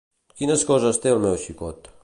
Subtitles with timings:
[0.39, 1.95] Quines coses té el meu xicot